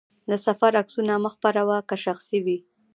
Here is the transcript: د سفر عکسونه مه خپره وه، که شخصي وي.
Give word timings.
د 0.29 0.31
سفر 0.45 0.71
عکسونه 0.81 1.13
مه 1.23 1.29
خپره 1.35 1.61
وه، 1.67 1.77
که 1.89 1.95
شخصي 2.05 2.39
وي. 2.45 2.57